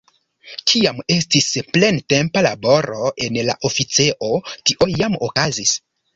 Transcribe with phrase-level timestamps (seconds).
[0.69, 4.33] Kiam estis plentempa laboro en la oficejo,
[4.73, 5.79] tio jam okazis.